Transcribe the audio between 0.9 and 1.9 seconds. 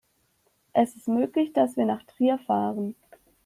ist möglich, dass wir